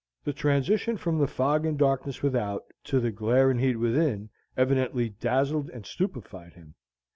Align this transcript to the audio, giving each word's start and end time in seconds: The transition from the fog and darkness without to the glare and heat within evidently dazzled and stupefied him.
The 0.23 0.33
transition 0.33 0.97
from 0.97 1.19
the 1.19 1.27
fog 1.27 1.63
and 1.63 1.77
darkness 1.77 2.23
without 2.23 2.63
to 2.85 2.99
the 2.99 3.11
glare 3.11 3.51
and 3.51 3.59
heat 3.59 3.75
within 3.75 4.31
evidently 4.57 5.09
dazzled 5.09 5.69
and 5.69 5.85
stupefied 5.85 6.53
him. 6.53 6.73